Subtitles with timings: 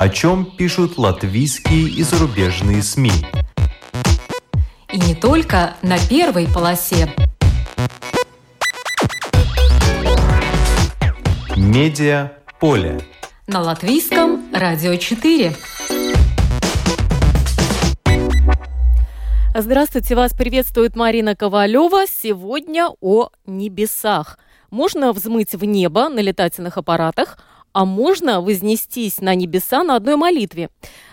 [0.00, 3.12] О чем пишут латвийские и зарубежные СМИ.
[4.90, 7.14] И не только на первой полосе.
[11.54, 13.02] Медиа поле.
[13.46, 15.54] На латвийском радио 4.
[19.54, 22.06] Здравствуйте, вас приветствует Марина Ковалева.
[22.08, 24.38] Сегодня о небесах.
[24.70, 27.36] Можно взмыть в небо на летательных аппаратах,
[27.72, 30.70] а можно вознестись на небеса на одной молитве.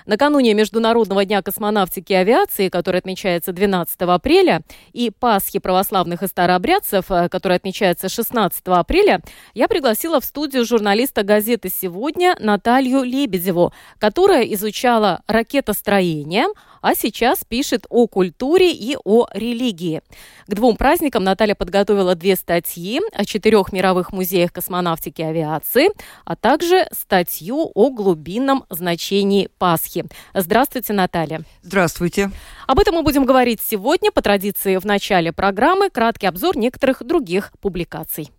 [0.07, 4.61] Накануне Международного дня космонавтики и авиации, который отмечается 12 апреля,
[4.93, 9.21] и Пасхи православных и старообрядцев, э, который отмечается 16 апреля,
[9.53, 16.45] я пригласила в студию журналиста газеты «Сегодня» Наталью Лебедеву, которая изучала ракетостроение,
[16.81, 20.01] а сейчас пишет о культуре и о религии.
[20.47, 25.89] К двум праздникам Наталья подготовила две статьи о четырех мировых музеях космонавтики и авиации,
[26.23, 29.96] а также статью о глубинном значении Пасхи.
[30.33, 31.41] Здравствуйте, Наталья.
[31.61, 32.31] Здравствуйте.
[32.67, 34.11] Об этом мы будем говорить сегодня.
[34.11, 38.31] По традиции в начале программы краткий обзор некоторых других публикаций.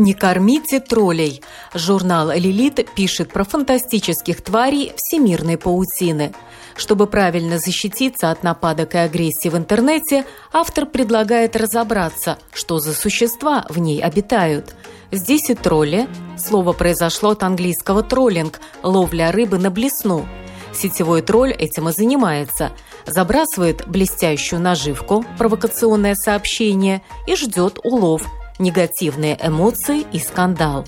[0.00, 1.42] Не кормите троллей.
[1.74, 6.32] Журнал «Лилит» пишет про фантастических тварей всемирной паутины.
[6.80, 13.66] Чтобы правильно защититься от нападок и агрессии в интернете, автор предлагает разобраться, что за существа
[13.68, 14.74] в ней обитают.
[15.12, 16.08] Здесь и тролли.
[16.38, 20.26] Слово произошло от английского «троллинг»– ловля рыбы на блесну.
[20.72, 22.72] Сетевой тролль этим и занимается.
[23.04, 28.22] Забрасывает блестящую наживку, провокационное сообщение и ждет улов–
[28.58, 30.86] негативные эмоции и скандал.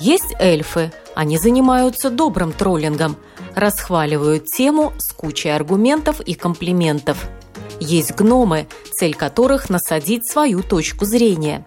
[0.00, 3.16] Есть эльфы, они занимаются добрым троллингом,
[3.58, 7.28] расхваливают тему с кучей аргументов и комплиментов.
[7.80, 11.66] Есть гномы, цель которых– насадить свою точку зрения.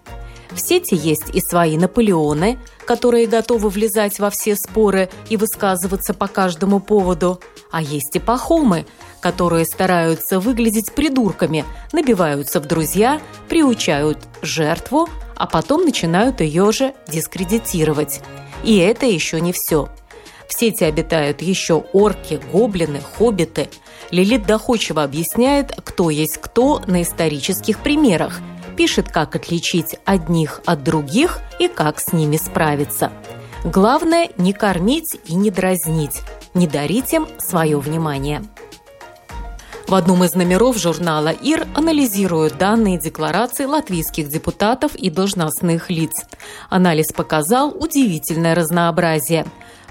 [0.51, 6.27] В сети есть и свои Наполеоны, которые готовы влезать во все споры и высказываться по
[6.27, 7.39] каждому поводу,
[7.71, 8.85] а есть и пахомы,
[9.21, 11.63] которые стараются выглядеть придурками,
[11.93, 18.21] набиваются в друзья, приучают жертву, а потом начинают ее же дискредитировать.
[18.63, 19.87] И это еще не все.
[20.51, 23.69] В сети обитают еще орки, гоблины, хоббиты.
[24.11, 28.41] Лилит доходчиво объясняет, кто есть кто на исторических примерах,
[28.75, 33.13] пишет, как отличить одних от других и как с ними справиться.
[33.63, 36.19] Главное– не кормить и не дразнить,
[36.53, 38.43] не дарить им свое внимание.
[39.87, 46.11] В одном из номеров журнала «Ир» анализируют данные декларации латвийских депутатов и должностных лиц.
[46.69, 49.45] Анализ показал удивительное разнообразие.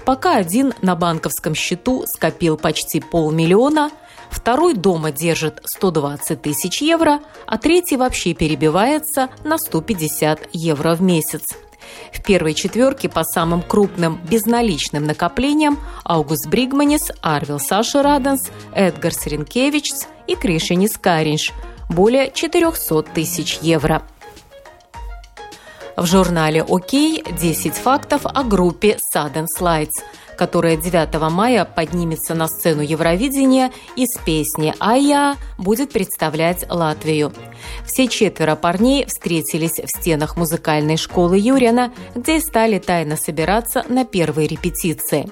[0.05, 3.91] Пока один на банковском счету скопил почти полмиллиона,
[4.29, 11.43] второй дома держит 120 тысяч евро, а третий вообще перебивается на 150 евро в месяц.
[12.13, 19.91] В первой четверке по самым крупным безналичным накоплениям Аугуст Бригманис, Арвил Саша Раденс, Эдгар Сренкевич
[20.27, 21.51] и Кришинис Каринш–
[21.91, 24.01] более 400 тысяч евро.
[26.01, 30.01] В журнале «Окей» 10 фактов о группе Sudden Slides–
[30.35, 37.31] которая 9 мая поднимется на сцену Евровидения и с песни «Ая» будет представлять Латвию.
[37.85, 44.47] Все четверо парней встретились в стенах музыкальной школы Юрина, где стали тайно собираться на первые
[44.47, 45.29] репетиции.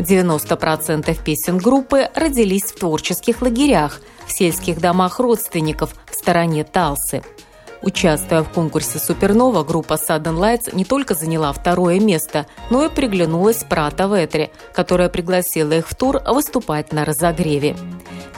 [0.00, 7.22] 90% песен группы родились в творческих лагерях, в сельских домах родственников в стороне Талсы–
[7.80, 13.64] Участвуя в конкурсе «Супернова», группа Sudden Lights не только заняла второе место, но и приглянулась
[13.64, 17.76] Прата Ветре, которая пригласила их в тур выступать на разогреве.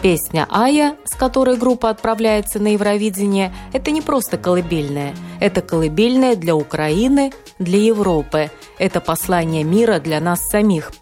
[0.03, 5.15] Песня «Ая», с которой группа отправляется на Евровидение, это не просто колыбельная.
[5.41, 8.51] Это колыбельная для Украины, для Европы.
[8.78, 10.93] Это послание мира для нас самих.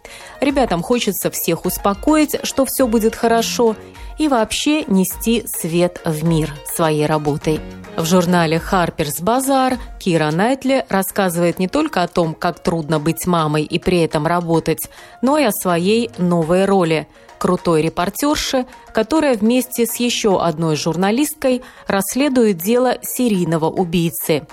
[0.41, 3.75] Ребятам хочется всех успокоить, что все будет хорошо,
[4.19, 7.59] и вообще нести свет в мир своей работой.
[7.97, 13.63] В журнале Harper's Bazaar Кира Найтли рассказывает не только о том, как трудно быть мамой
[13.63, 14.89] и при этом работать,
[15.23, 17.07] но и о своей новой роли–
[17.39, 24.45] крутой репортерши, которая вместе с еще одной журналисткой расследует дело серийного убийцы.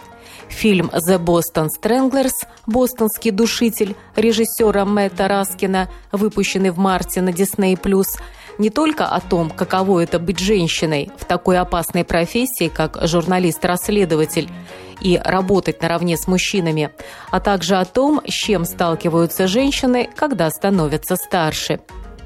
[0.49, 7.77] Фильм «The Boston Stranglers» «Бостонский душитель» режиссера Мэтта Раскина, выпущенный в марте на Disney+,
[8.59, 14.51] не только о том, каково это быть женщиной в такой опасной профессии, как журналист-расследователь,
[15.01, 16.91] и работать наравне с мужчинами,
[17.31, 21.81] а также о том, с чем сталкиваются женщины, когда становятся старше.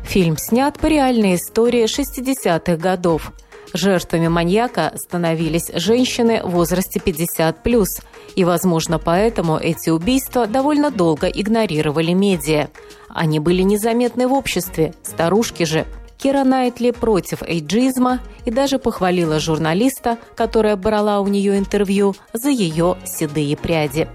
[0.05, 3.33] Фильм снят по реальной истории 60-х годов.
[3.73, 7.87] Жертвами маньяка становились женщины в возрасте 50+,
[8.35, 12.69] И, возможно, поэтому эти убийства довольно долго игнорировали медиа.
[13.09, 15.87] Они были незаметны в обществе, старушки же.
[16.23, 22.99] Кира Найтли против эйджизма и даже похвалила журналиста, которая брала у нее интервью, за ее
[23.07, 24.07] седые пряди.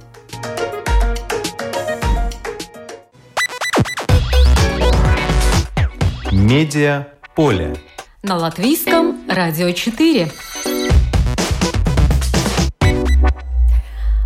[6.32, 7.76] Медиа поле.
[8.22, 10.30] На латвийском радио 4.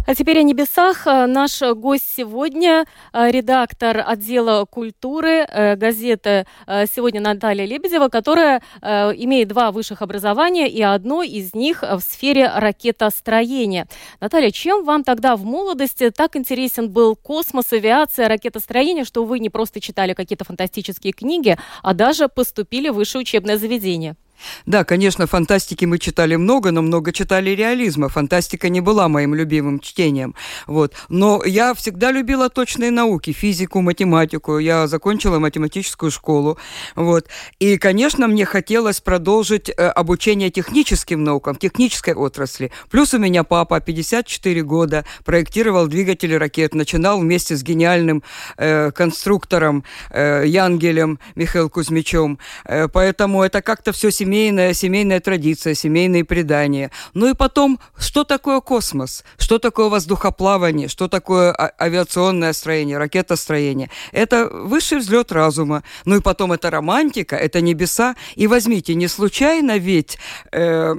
[0.10, 1.06] А теперь о небесах.
[1.06, 9.50] Э, наш гость сегодня э, редактор отдела культуры э, газеты «Сегодня» Наталья Лебедева, которая имеет
[9.50, 13.88] два высших образования, и одно из них в сфере ракетостроения.
[14.20, 19.50] Наталья, чем вам тогда в молодости так интересен был космос, авиация, ракетостроение, что вы не
[19.50, 24.16] просто читали какие-то фантастические книги, а даже поступили в высшее учебное заведение?
[24.66, 28.10] Да, конечно, фантастики мы читали много, но много читали реализма.
[28.10, 30.36] Фантастика не была моим любимым чтением.
[30.68, 30.94] Вот.
[31.10, 34.60] Но я всегда любила точные науки, физику, математику.
[34.60, 36.58] Я закончила математическую школу.
[36.96, 37.28] Вот.
[37.60, 42.72] И, конечно, мне хотелось продолжить э, обучение техническим наукам, технической отрасли.
[42.90, 48.24] Плюс у меня папа 54 года, проектировал двигатели ракет, начинал вместе с гениальным
[48.58, 52.40] э, конструктором э, Янгелем Михаилом Кузьмичем.
[52.66, 56.92] Э, поэтому это как-то все семейно семейная, семейная традиция, семейные предания.
[57.16, 59.24] Ну и потом, что такое космос?
[59.40, 60.88] Что такое воздухоплавание?
[60.88, 63.90] Что такое а, авиационное строение, ракетостроение?
[64.12, 65.84] Это высший взлет разума.
[66.06, 68.16] Ну и потом это романтика, это небеса.
[68.36, 70.20] И возьмите, не случайно ведь
[70.52, 70.94] э,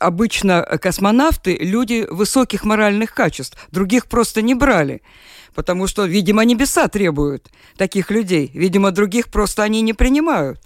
[0.00, 3.56] обычно космонавты люди высоких моральных качеств.
[3.70, 5.00] Других просто не брали
[5.54, 8.50] потому что, видимо, небеса требуют таких людей.
[8.54, 10.60] Видимо, других просто они не принимают.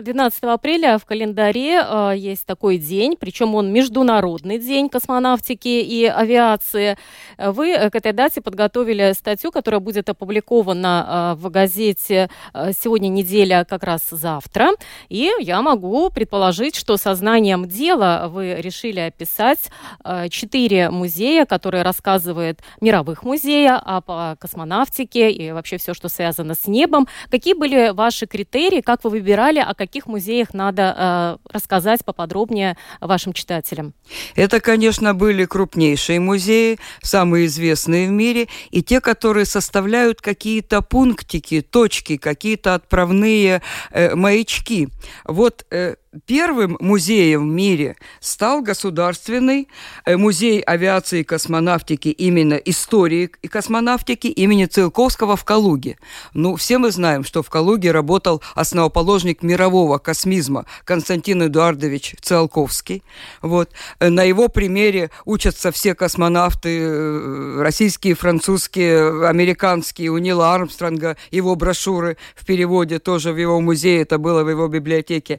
[0.00, 6.96] 12 апреля в календаре э, есть такой день, причем он международный день космонавтики и авиации.
[7.38, 13.64] Вы к этой дате подготовили статью, которая будет опубликована э, в газете э, «Сегодня неделя»
[13.68, 14.70] как раз завтра.
[15.08, 19.70] И я могу предположить, что сознанием дела вы решили описать
[20.04, 26.66] э, четыре музея, которые рассказывают мировых музея о космонавтике и вообще все, что связано с
[26.66, 27.06] небом.
[27.30, 33.32] Какие были ваши критерии, как вы выбирали, а каких музеях надо э, рассказать поподробнее вашим
[33.32, 33.92] читателям?
[34.36, 41.60] Это, конечно, были крупнейшие музеи, самые известные в мире, и те, которые составляют какие-то пунктики,
[41.60, 44.88] точки, какие-то отправные э, маячки.
[45.24, 45.96] Вот э,
[46.26, 49.68] Первым музеем в мире стал Государственный
[50.04, 55.98] э, музей авиации и космонавтики именно истории и космонавтики имени Циолковского в Калуге.
[56.34, 63.04] Ну, все мы знаем, что в Калуге работал основоположник мирового космизма Константин Эдуардович Циолковский.
[63.40, 63.70] Вот.
[64.00, 71.54] Э, на его примере учатся все космонавты, э, российские, французские, американские, у Нила Армстронга, его
[71.54, 75.38] брошюры в переводе тоже в его музее, это было в его библиотеке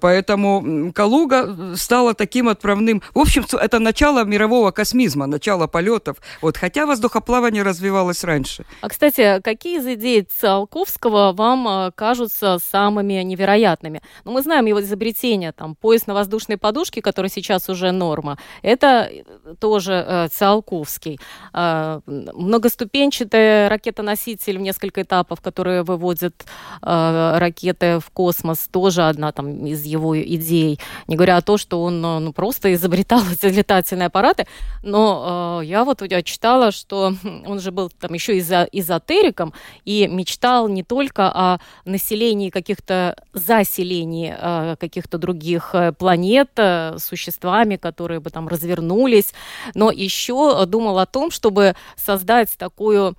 [0.00, 3.02] Поэтому Калуга стала таким отправным...
[3.14, 6.16] В общем, это начало мирового космизма, начало полетов.
[6.42, 8.64] Вот, хотя воздухоплавание развивалось раньше.
[8.80, 14.00] А, кстати, какие из идей Циолковского вам а, кажутся самыми невероятными?
[14.24, 18.38] Ну, мы знаем его изобретение, там, пояс на воздушной подушке, который сейчас уже норма.
[18.62, 21.18] Это э, тоже э, Циолковский.
[21.52, 26.34] Э, многоступенчатый ракетоноситель в несколько этапов, которые выводят
[26.82, 31.82] э, ракеты в космос, тоже одна там из его идей, не говоря о том, что
[31.82, 34.46] он э, ну, просто изобретал эти летательные аппараты.
[34.82, 37.12] Но э, я вот я читала, что
[37.46, 39.52] он же был там еще изо эзотериком
[39.84, 47.76] и мечтал не только о населении каких-то заселении э, каких-то других э, планет э, существами,
[47.76, 49.32] которые бы там развернулись,
[49.74, 53.16] но еще думал о том, чтобы создать такую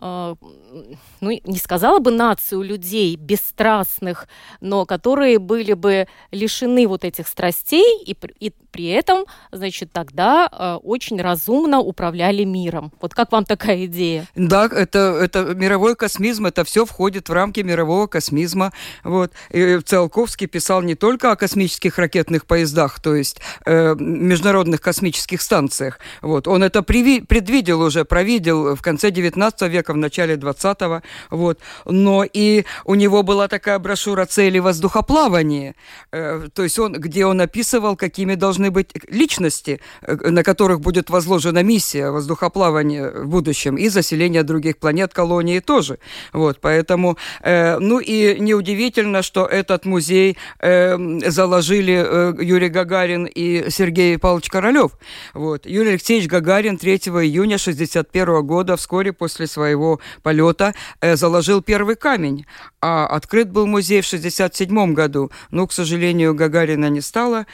[0.00, 4.28] ну, не сказала бы нацию людей бесстрастных,
[4.60, 10.74] но которые были бы лишены вот этих страстей и, и при этом, значит, тогда э,
[10.84, 12.92] очень разумно управляли миром.
[13.00, 14.26] Вот как вам такая идея?
[14.34, 18.72] Да, это, это мировой космизм, это все входит в рамки мирового космизма.
[19.04, 19.32] Вот.
[19.50, 25.98] И Циолковский писал не только о космических ракетных поездах, то есть э, международных космических станциях.
[26.22, 26.46] Вот.
[26.46, 31.02] Он это предвидел уже, провидел в конце 19 века века, в начале 20-го.
[31.30, 31.58] Вот.
[31.86, 35.74] Но и у него была такая брошюра «Цели воздухоплавания»,
[36.12, 41.10] э, то есть он, где он описывал, какими должны быть личности, э, на которых будет
[41.10, 45.98] возложена миссия воздухоплавания в будущем и заселение других планет, колонии тоже.
[46.32, 54.48] Вот, поэтому, э, ну и неудивительно, что этот музей заложили Юрий Гагарин и Сергей Павлович
[54.48, 54.92] Королев.
[55.34, 55.66] Вот.
[55.66, 59.77] Юрий Алексеевич Гагарин 3 июня 1961 года, вскоре после своего
[60.22, 62.46] полета, заложил первый камень,
[62.80, 65.30] а открыт был музей в 1967 году.
[65.50, 67.46] Но, к сожалению, Гагарина не стало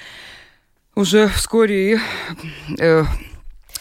[0.95, 1.99] уже вскоре и
[2.79, 3.05] э,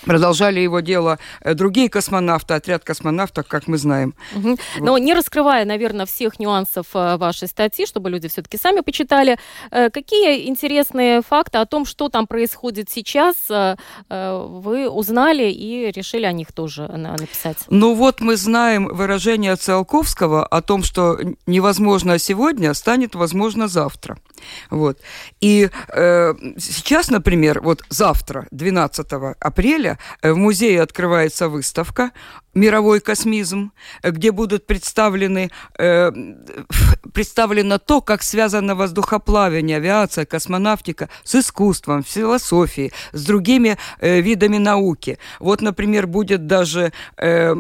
[0.06, 4.16] Продолжали его дело э, другие космонавты, отряд космонавтов, как мы знаем.
[4.36, 4.50] Угу.
[4.50, 4.60] Вот.
[4.80, 9.38] Но не раскрывая, наверное, всех нюансов э, вашей статьи, чтобы люди все-таки сами почитали,
[9.72, 13.36] э, какие интересные факты о том, что там происходит сейчас,
[14.10, 17.58] вы узнали и решили о них тоже написать?
[17.70, 24.18] Ну вот мы знаем выражение Циолковского о том, что невозможно сегодня станет возможно завтра.
[24.70, 25.00] Вот.
[25.42, 29.08] И э, сейчас, например, вот завтра, 12
[29.40, 32.12] апреля, в музее открывается выставка
[32.54, 33.72] мировой космизм,
[34.04, 36.12] где будут представлены, э,
[37.14, 45.18] представлено то, как связано воздухоплавание, авиация, космонавтика с искусством, философией, с другими э, видами науки.
[45.40, 47.54] Вот, например, будет даже, э,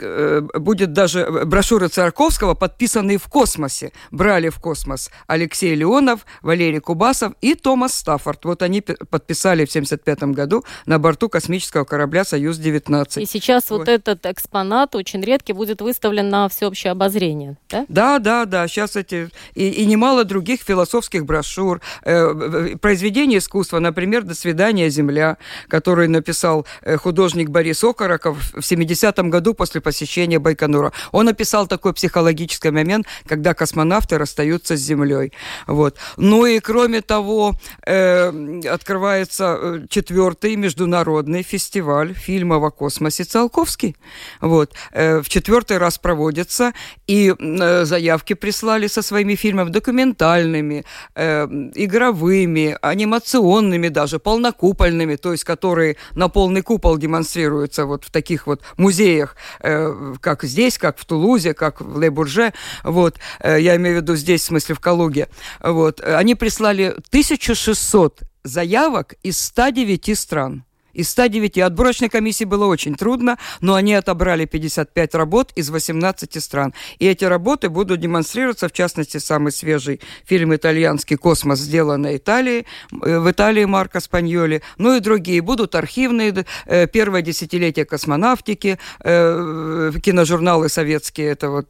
[0.00, 3.92] э, будет даже брошюра Царковского, подписанные в космосе.
[4.10, 8.44] Брали в космос Алексей Леонов, Валерий Кубасов и Томас Стаффорд.
[8.44, 13.20] Вот они подписали в 1975 году на борту космического корабля «Союз-19».
[13.20, 17.86] И сейчас вот, вот этот экспонат очень редкий будет выставлен на всеобщее обозрение, да?
[17.88, 18.68] Да, да, да.
[18.68, 25.36] Сейчас эти и, и немало других философских брошюр, э, произведений искусства, например, «До свидания, Земля»,
[25.68, 30.92] который написал э, художник Борис Окороков в 70-м году после посещения Байконура.
[31.12, 35.32] Он описал такой психологический момент, когда космонавты расстаются с Землей.
[35.66, 35.96] Вот.
[36.16, 37.54] Ну и кроме того,
[37.86, 43.96] э, открывается э, четвертый международный фестиваль фильмов о космосе Циолковский.
[44.40, 44.72] Вот.
[44.92, 46.72] Э, в четвертый раз проводится,
[47.06, 50.84] и э, заявки прислали со своими фильмами документальными,
[51.14, 58.46] э, игровыми, анимационными даже, полнокупольными, то есть которые на полный купол демонстрируются вот в таких
[58.46, 62.52] вот музеях, как здесь, как в Тулузе, как в Ле-Бурже,
[62.84, 65.28] вот, я имею в виду здесь, в смысле в Калуге,
[65.60, 70.64] вот, они прислали 1600 заявок из 109 стран.
[70.92, 76.74] Из 109 отборочной комиссии было очень трудно, но они отобрали 55 работ из 18 стран.
[76.98, 82.66] И эти работы будут демонстрироваться, в частности, самый свежий фильм итальянский «Космос», сделанный Италии,
[83.02, 85.42] э, в Италии Марко Спаньоли, ну и другие.
[85.42, 91.66] Будут архивные, э, первое десятилетие космонавтики, э, киножурналы советские, это вот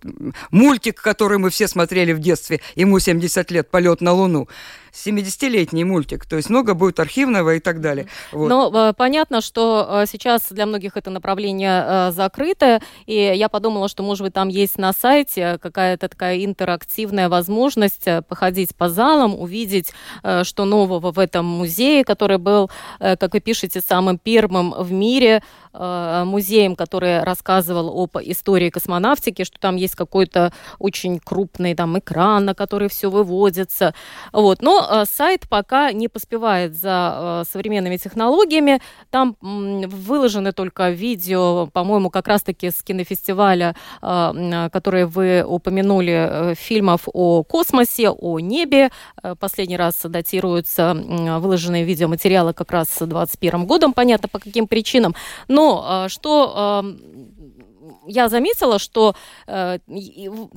[0.51, 4.49] мультик, который мы все смотрели в детстве, ему 70 лет, «Полет на Луну».
[4.93, 8.09] 70-летний мультик, то есть много будет архивного и так далее.
[8.33, 8.49] Вот.
[8.49, 13.89] Но э, понятно, что э, сейчас для многих это направление э, закрыто, и я подумала,
[13.89, 19.93] что, может быть, там есть на сайте какая-то такая интерактивная возможность походить по залам, увидеть,
[20.43, 26.77] что нового в этом музее, который был, как вы пишете, самым первым в мире музеем,
[26.77, 32.89] который рассказывал об истории космонавтики, что там есть какой-то очень крупный там экран, на который
[32.89, 33.95] все выводится.
[34.33, 34.63] Вот.
[34.63, 38.81] Но Э, сайт пока не поспевает за э, современными технологиями.
[39.11, 47.43] Там выложены только видео, по-моему, как раз-таки с кинофестиваля, э, которые вы упомянули, фильмов о
[47.43, 48.91] космосе, о небе.
[49.39, 55.15] Последний раз датируются выложенные видеоматериалы как раз с 2021 годом, понятно по каким причинам.
[55.49, 55.60] Но
[56.09, 56.83] что
[58.07, 59.15] я заметила, что
[59.47, 59.79] э,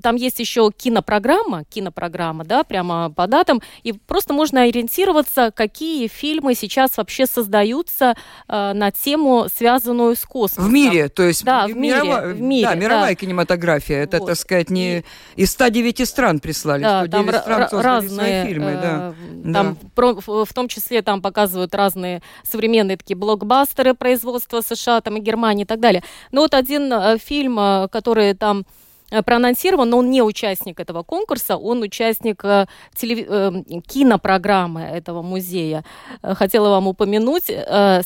[0.01, 6.55] там есть еще кинопрограмма, кинопрограмма, да, прямо по датам, и просто можно ориентироваться, какие фильмы
[6.55, 8.15] сейчас вообще создаются
[8.47, 10.69] э, на тему, связанную с космосом.
[10.69, 12.67] В мире, то есть да, в, мире, в мире.
[12.67, 13.15] Да, мировая да.
[13.15, 14.03] кинематография.
[14.03, 14.27] Это, вот.
[14.27, 15.03] так сказать, не и...
[15.35, 18.71] из 109 стран прислали, да, 109 там стран создали разные, фильмы.
[18.71, 19.53] Э, да.
[19.53, 19.89] Там, да.
[19.95, 25.63] Про, в том числе там показывают разные современные такие блокбастеры производства США, там и Германии
[25.63, 26.03] и так далее.
[26.31, 28.65] Но вот один э, фильм э, который там
[29.11, 32.65] э, проанонсирован, но он не участник этого конкурса, он участник э,
[32.95, 33.65] телев...
[33.87, 35.83] кинопрограммы этого музея.
[36.21, 37.51] Хотела вам упомянуть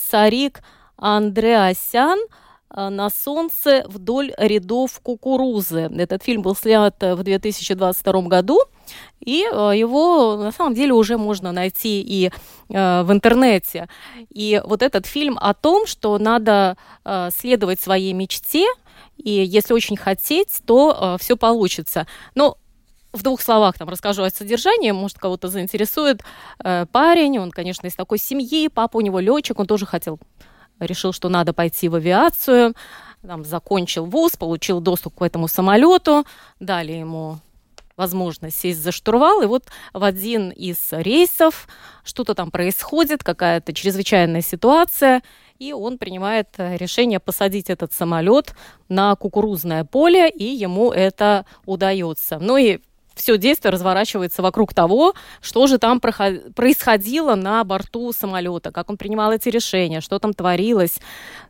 [0.10, 0.62] Сарик
[0.98, 2.20] Андреасян
[2.76, 5.90] «На солнце вдоль рядов кукурузы».
[5.98, 8.60] Этот фильм был снят в 2022 году–
[9.20, 12.32] и его на самом деле уже можно найти и
[12.70, 13.90] в интернете.
[14.30, 16.78] И вот этот фильм о том, что надо
[17.36, 18.66] следовать своей мечте,
[19.18, 22.08] и если очень хотеть, то все получится.
[22.36, 22.58] Но
[23.14, 26.24] в двух словах там расскажу о содержании, может, кого-то заинтересует.
[26.64, 30.20] Э, парень, он, конечно, из такой семьи, папа у него летчик, он тоже хотел,
[30.80, 32.76] решил, что надо пойти в авиацию,
[33.26, 36.26] там, закончил вуз, получил доступ к этому самолету,
[36.60, 37.40] дали ему
[37.96, 41.68] возможность сесть за штурвал, и вот в один из рейсов
[42.04, 45.24] что-то там происходит, какая-то чрезвычайная ситуация,
[45.60, 48.54] и он принимает э, решение посадить этот самолет
[48.90, 52.40] на кукурузное поле, и ему это удается.
[52.40, 52.80] Ну и
[53.18, 59.32] все действие разворачивается вокруг того, что же там происходило на борту самолета, как он принимал
[59.32, 61.00] эти решения, что там творилось.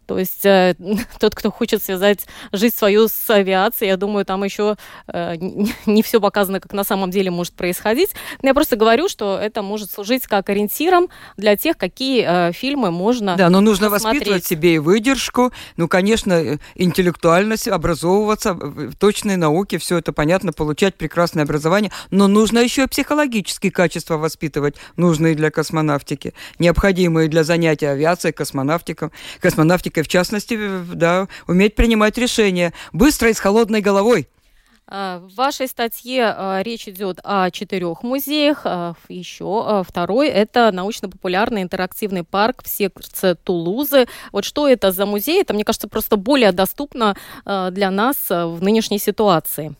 [0.08, 0.76] То есть э,
[1.20, 5.36] тот, кто хочет связать жизнь свою с авиацией, я думаю, там еще э,
[5.86, 8.12] не все показано, как на самом деле может происходить.
[8.42, 12.92] Но я просто говорю, что это может служить как ориентиром для тех, какие э, фильмы
[12.92, 14.22] можно Да, но нужно посмотреть.
[14.22, 20.54] воспитывать себе и выдержку, ну, конечно, э, интеллектуальность, образовываться в точной науке, все это понятно,
[20.54, 27.44] получать прекрасное образование, но нужно еще и психологические качества воспитывать, нужные для космонавтики, необходимые для
[27.44, 30.58] занятия авиацией, космонавтиком, космонавтикой в частности,
[30.94, 34.28] да, уметь принимать решения быстро и с холодной головой.
[34.90, 38.62] А, в вашей статье а, речь идет о четырех музеях.
[38.64, 44.08] А, Еще второй– это научно-популярный интерактивный парк в сердце Тулузы.
[44.32, 45.42] Вот что это за музей?
[45.42, 49.76] Это, мне кажется, просто более доступно для нас в нынешней ситуации.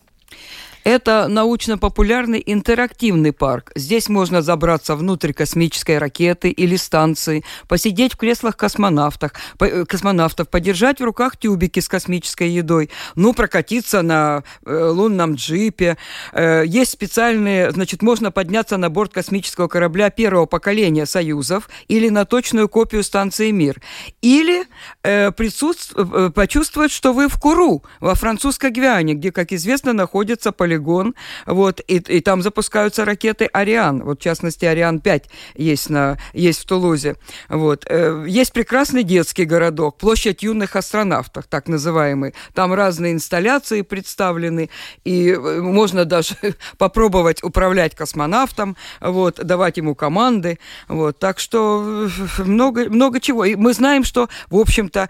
[0.88, 3.72] Это научно-популярный интерактивный парк.
[3.74, 10.98] Здесь можно забраться внутрь космической ракеты или станции, посидеть в креслах космонавтов, э, космонавтов подержать
[11.00, 15.98] в руках тюбики с космической едой, ну, прокатиться на э, лунном джипе.
[16.32, 22.24] Э, есть специальные, значит, можно подняться на борт космического корабля первого поколения «Союзов» или на
[22.24, 23.82] точную копию станции «Мир».
[24.22, 24.64] Или
[25.02, 25.92] э, присутств...
[25.98, 31.14] Э, почувствовать, что вы в Куру, во французской Гвиане, где, как известно, находится полигон полигон,
[31.46, 35.24] вот, и, и там запускаются ракеты «Ариан», вот, в частности, «Ариан-5»
[35.56, 37.16] есть, на, есть в Тулузе,
[37.48, 37.84] вот.
[37.88, 44.70] Э, есть прекрасный детский городок, площадь юных астронавтов, так называемый, там разные инсталляции представлены,
[45.04, 46.36] и э, можно даже
[46.78, 50.58] попробовать управлять космонавтом, вот, давать ему команды,
[50.88, 52.08] вот, так что
[52.38, 53.44] э, много, много чего.
[53.44, 55.08] И мы знаем, что, в общем-то,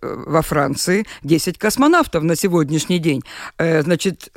[0.00, 3.22] во Франции 10 космонавтов на сегодняшний день.
[3.58, 4.30] Значит,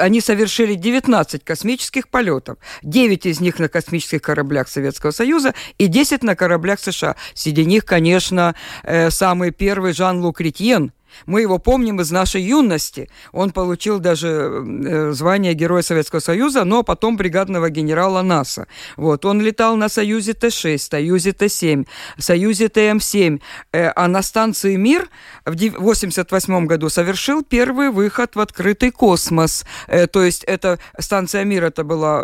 [0.00, 2.58] они совершили 19 космических полетов.
[2.82, 7.16] 9 из них на космических кораблях Советского Союза и 10 на кораблях США.
[7.34, 10.92] Среди них, конечно, э, самый первый Жан-Лук Ретьен–
[11.26, 13.08] мы его помним из нашей юности.
[13.32, 18.66] Он получил даже э, звание Героя Советского Союза, но потом бригадного генерала НАСА.
[18.96, 19.24] Вот.
[19.24, 21.86] Он летал на Союзе Т-6, Союзе Т-7,
[22.18, 23.40] Союзе ТМ-7.
[23.72, 25.08] Э, а на станции «Мир»
[25.44, 29.64] в 1988 году совершил первый выход в открытый космос.
[29.86, 32.22] Э, то есть это станция «Мир» это была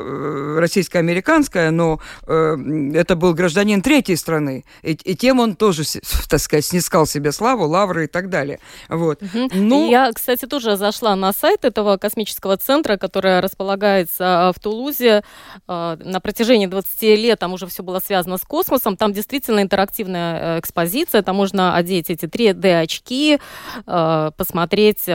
[0.61, 4.65] российско-американская, но это был гражданин третьей страны.
[4.83, 5.83] И, и тем он тоже,
[6.29, 8.59] так сказать, снискал себе славу, лавры и так далее.
[8.89, 9.23] Вот.
[9.23, 9.51] Угу.
[9.55, 15.23] Ну, Я, кстати, тоже зашла на сайт этого космического центра, который располагается а, в Тулузе.
[15.67, 18.97] А, на протяжении 20 лет там уже все было связано с космосом.
[18.97, 21.23] Там действительно интерактивная э, экспозиция.
[21.23, 23.39] Там можно одеть эти 3D-очки,
[23.87, 25.07] а, посмотреть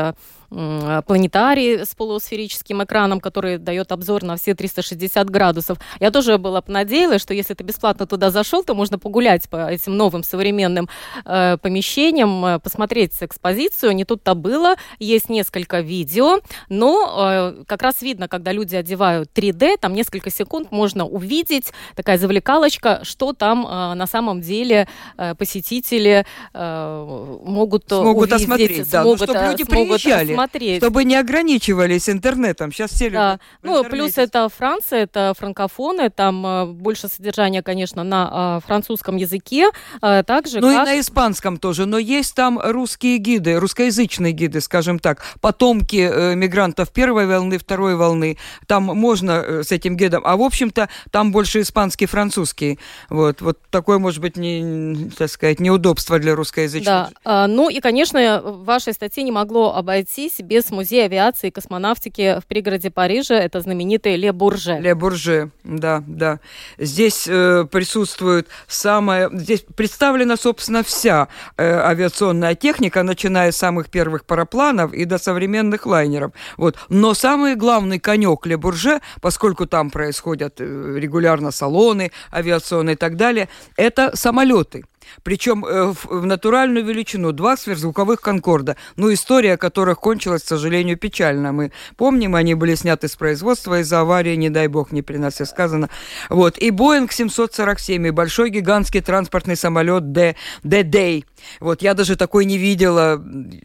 [0.49, 5.77] планетарий с полусферическим экраном, который дает обзор на все 360 градусов.
[5.99, 9.97] Я тоже была понадеялась, что если ты бесплатно туда зашел, то можно погулять по этим
[9.97, 10.89] новым современным
[11.25, 13.93] э, помещениям, э, посмотреть экспозицию.
[13.93, 14.75] Не тут-то было.
[14.99, 20.71] Есть несколько видео, но э, как раз видно, когда люди одевают 3D, там несколько секунд
[20.71, 28.31] можно увидеть, такая завлекалочка, что там э, на самом деле э, посетители э, могут смогут
[28.31, 28.45] увидеть.
[28.45, 30.77] Осмотреть, да, ну, смогут, ну, чтобы люди смогут приезжали смотреть.
[30.77, 32.71] Чтобы не ограничивались интернетом.
[32.71, 33.39] Сейчас все да.
[33.63, 39.69] Ну, плюс это Франция, это франкофоны, там э, больше содержания, конечно, на э, французском языке.
[40.01, 40.87] Э, также ну как...
[40.87, 41.85] и на испанском тоже.
[41.85, 48.37] Но есть там русские гиды, русскоязычные гиды, скажем так, потомки мигрантов первой волны, второй волны.
[48.67, 50.23] Там можно с этим гидом.
[50.25, 52.79] А в общем-то там больше испанский, французский.
[53.09, 56.85] Вот, вот такое, может быть, не, так сказать, неудобство для русскоязычных.
[56.85, 57.09] Да.
[57.23, 61.51] А, ну и, конечно, в вашей статье не могло обойти обойтись без музея авиации и
[61.51, 63.35] космонавтики в пригороде Парижа.
[63.35, 64.77] Это знаменитый Ле Бурже.
[64.79, 66.39] Ле Бурже, да, да.
[66.77, 69.29] Здесь э, присутствует самое...
[69.31, 75.85] Здесь представлена, собственно, вся э, авиационная техника, начиная с самых первых парапланов и до современных
[75.85, 76.31] лайнеров.
[76.57, 76.77] Вот.
[76.89, 83.15] Но самый главный конек Ле Бурже, поскольку там происходят э, регулярно салоны авиационные и так
[83.15, 84.83] далее, это самолеты.
[85.23, 87.31] Причем э, в натуральную величину.
[87.31, 88.75] Два сверхзвуковых «Конкорда».
[88.95, 91.51] Ну, история которых кончилась, к сожалению, печально.
[91.51, 95.35] Мы помним, они были сняты с производства из-за аварии, не дай бог, не при нас
[95.35, 95.89] все сказано.
[96.29, 96.57] Вот.
[96.57, 101.25] И Боинг 747, и большой гигантский транспортный самолет D-Day.
[101.59, 103.23] Вот, я даже такой не видела.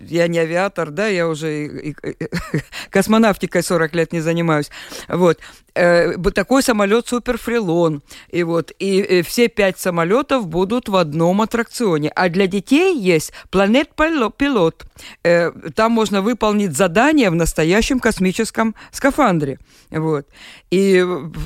[0.09, 2.29] Я не авиатор, да, я уже и, и, и,
[2.91, 4.71] космонавтикой 40 лет не занимаюсь.
[5.09, 5.39] Вот.
[5.75, 8.03] Э, такой самолет Супер Фрилон.
[8.29, 12.11] И вот, и, и все пять самолетов будут в одном аттракционе.
[12.15, 14.85] А для детей есть Планет Пилот.
[15.23, 19.59] Э, там можно выполнить задание в настоящем космическом скафандре.
[19.91, 20.27] Вот.
[20.71, 21.05] И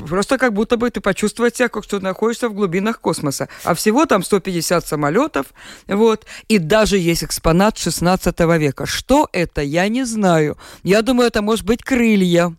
[0.08, 3.48] просто как будто бы ты почувствовать себя, как что находишься в глубинах космоса.
[3.64, 5.46] А всего там 150 самолетов.
[5.86, 6.23] Вот.
[6.48, 8.86] И даже есть экспонат 16 века.
[8.86, 10.56] Что это, я не знаю.
[10.82, 12.54] Я думаю, это может быть крылья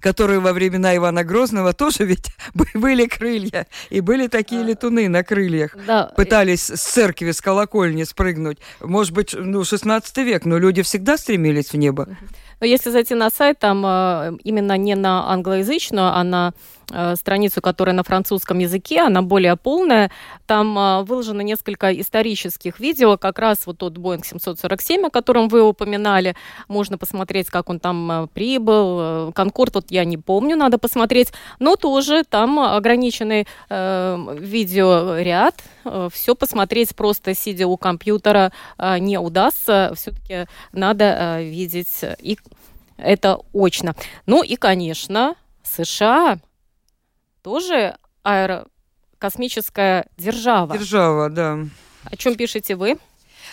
[0.00, 2.30] которые во времена Ивана Грозного тоже ведь
[2.74, 5.76] были крылья, и были такие летуны на крыльях.
[5.86, 6.12] Да.
[6.16, 8.58] Пытались с церкви, с колокольни спрыгнуть.
[8.80, 12.08] Может быть, ну, 16 век, но люди всегда стремились в небо.
[12.60, 16.54] Но если зайти на сайт, там э, именно не на англоязычную, а на
[17.16, 20.10] страницу, которая на французском языке, она более полная.
[20.46, 25.62] Там э, выложено несколько исторических видео, как раз вот тот Boeing 747, о котором вы
[25.62, 26.36] упоминали.
[26.68, 29.32] Можно посмотреть, как он там э, прибыл.
[29.32, 31.32] Конкорд, вот я не помню, надо посмотреть.
[31.58, 35.62] Но тоже там ограниченный э, видеоряд.
[36.12, 39.92] Все посмотреть просто сидя у компьютера не удастся.
[39.94, 42.38] Все-таки надо видеть и
[42.96, 43.94] это очно.
[44.26, 46.38] Ну и, конечно, США
[47.46, 50.76] тоже аэрокосмическая держава.
[50.76, 51.58] Держава, да.
[52.02, 52.98] О чем пишете вы?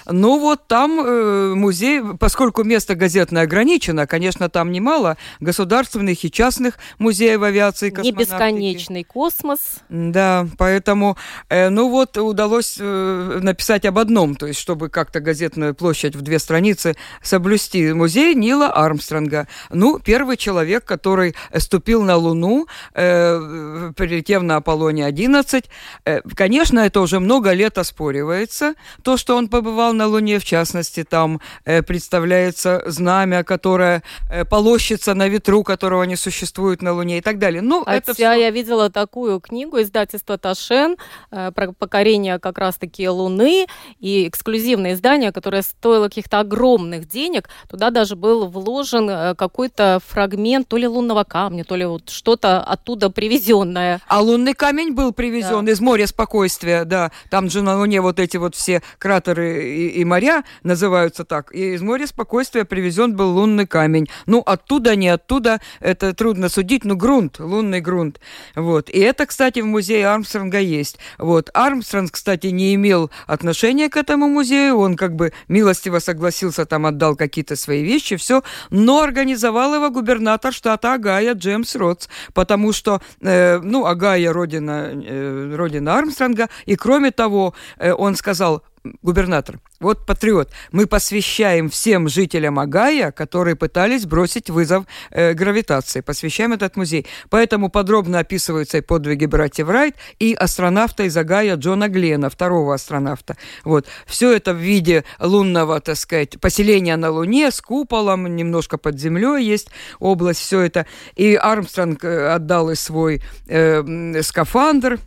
[0.05, 6.75] Ну вот там э, музей, поскольку место газетное ограничено, конечно, там немало государственных и частных
[6.99, 8.01] музеев авиации и.
[8.01, 9.59] Не бесконечный космос.
[9.89, 11.17] Да, поэтому,
[11.49, 16.21] э, ну вот удалось э, написать об одном, то есть чтобы как-то газетную площадь в
[16.21, 17.93] две страницы соблюсти.
[17.93, 19.47] Музей Нила Армстронга.
[19.69, 25.65] Ну, первый человек, который ступил на Луну, э, прилетев на Аполлоне-11.
[26.05, 31.03] Э, конечно, это уже много лет оспоривается, то, что он побывал на Луне, в частности,
[31.03, 37.21] там э, представляется знамя, которое э, полощется на ветру, которого не существует на Луне и
[37.21, 37.61] так далее.
[37.61, 38.33] Ну, Хотя это все...
[38.33, 40.97] я видела такую книгу издательства Ташен
[41.31, 43.67] э, про покорение как раз-таки Луны
[43.99, 47.49] и эксклюзивное издание, которое стоило каких-то огромных денег.
[47.69, 52.61] Туда даже был вложен э, какой-то фрагмент то ли лунного камня, то ли вот что-то
[52.61, 54.01] оттуда привезенное.
[54.07, 55.71] А лунный камень был привезен да.
[55.71, 57.11] из моря спокойствия, да.
[57.29, 61.53] Там же на Луне вот эти вот все кратеры и, моря называются так.
[61.53, 64.07] И из моря спокойствия привезен был лунный камень.
[64.25, 68.19] Ну, оттуда, не оттуда, это трудно судить, но грунт, лунный грунт.
[68.55, 68.89] Вот.
[68.89, 70.97] И это, кстати, в музее Армстронга есть.
[71.17, 71.49] Вот.
[71.53, 77.15] Армстронг, кстати, не имел отношения к этому музею, он как бы милостиво согласился, там отдал
[77.15, 83.59] какие-то свои вещи, все, но организовал его губернатор штата Агая Джеймс Ротс, потому что, э,
[83.59, 88.63] ну, Агая родина, э, родина Армстронга, и кроме того, э, он сказал,
[89.01, 96.53] губернатор, вот патриот, мы посвящаем всем жителям Агая, которые пытались бросить вызов э, гравитации, посвящаем
[96.53, 97.05] этот музей.
[97.29, 103.37] Поэтому подробно описываются и подвиги братьев Райт, и астронавта из Агая Джона Глена, второго астронавта.
[103.63, 103.87] Вот.
[104.05, 109.43] Все это в виде лунного, так сказать, поселения на Луне с куполом, немножко под землей
[109.43, 109.69] есть
[109.99, 110.85] область, все это.
[111.15, 114.99] И Армстронг э, отдал и свой э, скафандр,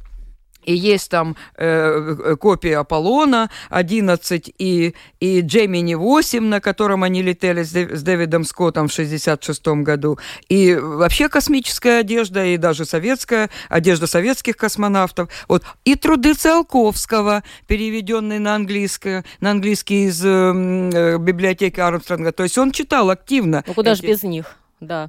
[0.66, 7.22] и есть там э, э копия Аполлона 11 и, и Джемини 8, на котором они
[7.22, 10.18] летели с, с Дэвидом Скоттом в 66 году.
[10.48, 15.30] И вообще космическая одежда, и даже советская, одежда советских космонавтов.
[15.48, 15.64] Вот.
[15.84, 22.32] И труды Циолковского, переведенные на английский, на английский из э, э, библиотеки Армстронга.
[22.32, 23.62] То есть он читал активно.
[23.66, 24.02] Ну куда эти...
[24.02, 24.56] же без них?
[24.80, 25.08] Да.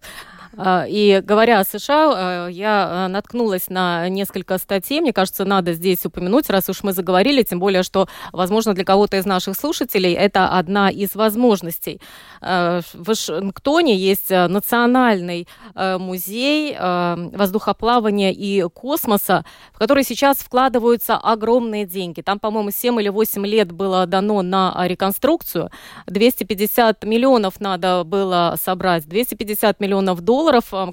[0.55, 5.01] А, и говоря о США, я наткнулась на несколько статей.
[5.01, 9.17] Мне кажется, надо здесь упомянуть, раз уж мы заговорили, тем более, что, возможно, для кого-то
[9.17, 11.99] из наших слушателей это одна из возможностей.
[12.41, 22.21] В Вашингтоне есть национальный музей воздухоплавания и космоса, в который сейчас вкладываются огромные деньги.
[22.21, 25.71] Там, по-моему, 7 или 8 лет было дано на реконструкцию.
[26.05, 29.07] 250 миллионов надо было собрать.
[29.07, 30.36] 250 миллионов долларов,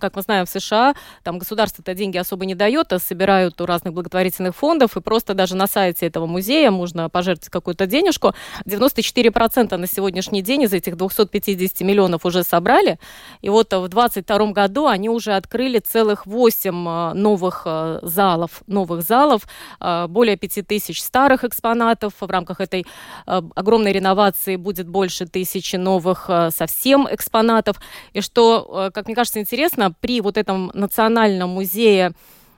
[0.01, 3.95] как мы знаем, в США, там государство-то деньги особо не дает, а собирают у разных
[3.95, 8.35] благотворительных фондов, и просто даже на сайте этого музея можно пожертвовать какую-то денежку.
[8.67, 12.99] 94% на сегодняшний день из этих 250 миллионов уже собрали.
[13.43, 17.67] И вот в 2022 году они уже открыли целых 8 а, новых
[18.03, 19.43] залов, новых залов,
[19.81, 22.15] более 5000 старых экспонатов.
[22.21, 22.87] В рамках этой
[23.27, 27.81] огромной реновации будет больше тысячи новых совсем экспонатов.
[28.13, 32.15] И что, как мне кажется, интересно, при вот этом национальном музее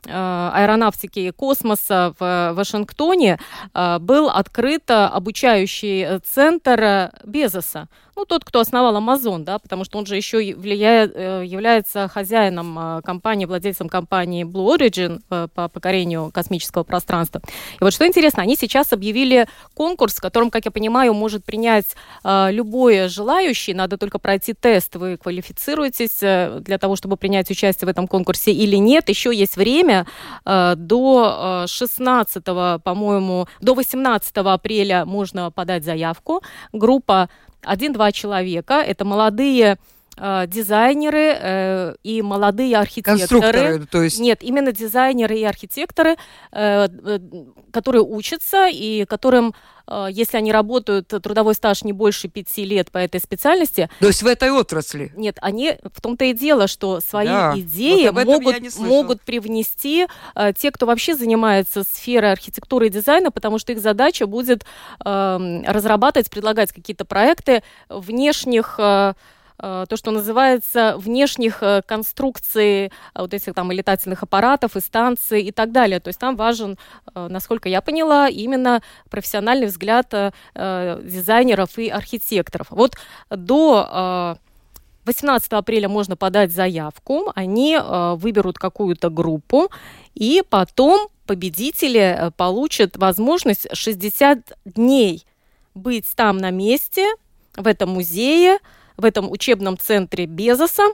[0.09, 3.39] Э, аэронавтики и космоса в Вашингтоне
[3.75, 7.89] э, был открыт обучающий центр Безоса.
[8.17, 13.03] Ну, тот, кто основал Amazon, да, потому что он же еще влияет, э, является хозяином
[13.03, 17.41] компании, владельцем компании Blue Origin по покорению космического пространства.
[17.81, 21.95] И вот что интересно, они сейчас объявили конкурс, в котором, как я понимаю, может принять
[22.25, 28.09] любое желающий, надо только пройти тест, вы квалифицируетесь для того, чтобы принять участие в этом
[28.09, 30.07] конкурсе или нет, еще есть время,
[30.45, 36.43] э, до 16, э, по-моему, до 18 апреля можно подать заявку.
[36.73, 37.29] Группа
[37.63, 38.75] 1-2 человека.
[38.75, 39.79] Это молодые
[40.47, 43.87] дизайнеры э, и молодые архитекторы.
[43.87, 44.19] то есть...
[44.19, 46.17] Нет, именно дизайнеры и архитекторы,
[46.53, 47.19] э, э,
[47.71, 49.55] которые учатся и которым
[49.89, 53.89] Э, если они работают, э, трудовой стаж не больше пяти лет по этой специальности.
[54.01, 55.13] То есть в этой отрасли?
[55.17, 60.53] Нет, они в том-то и дело, что свои да, идеи вот могут, могут привнести э,
[60.57, 64.65] те, кто вообще занимается сферой архитектуры и дизайна, потому что их задача будет
[65.05, 69.13] э, разрабатывать, предлагать какие-то проекты внешних э, Э,
[69.59, 75.53] то, что называется внешних э, конструкций э, вот этих там летательных аппаратов и станций и
[75.53, 76.01] так далее.
[76.01, 76.77] То есть там важен,
[77.15, 80.13] насколько я поняла, именно профессиональный взгляд
[80.55, 82.69] дизайнеров и архитекторов.
[82.71, 82.95] Вот
[83.31, 84.37] до
[85.05, 87.79] 18 апреля можно подать заявку, они
[88.17, 89.71] выберут какую-то группу,
[90.15, 95.25] и потом победители получат возможность 60 дней
[95.75, 97.07] быть там на месте,
[97.57, 98.59] в этом музее,
[98.97, 100.85] в этом учебном центре Безоса,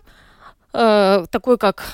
[0.72, 1.84] э, такой как